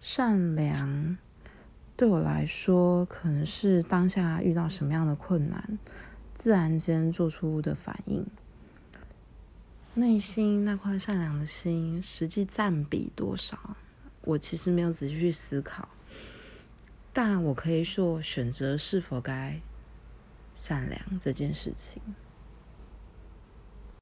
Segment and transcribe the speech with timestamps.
[0.00, 1.18] 善良
[1.96, 5.78] 对我来说可能是当下遇到什么样的困难
[6.34, 8.24] 自然间做出的反应。
[9.94, 13.76] 内心那块善良的心实际占比多少
[14.22, 15.88] 我其实没有仔细去思考。
[17.12, 19.60] 但我可以说选择是否该
[20.54, 22.00] 善良这件事情。